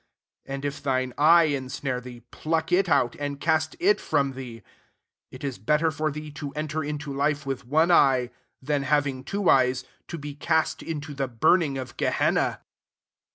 [0.47, 4.31] 9 And if thine eye in snare thee, pluck it out, and cast it from
[4.33, 4.63] thee:
[5.29, 8.31] it is better for thee to enter into life with one eye,
[8.63, 12.61] than, having two eyes, to be cast into the burning of Ge henna.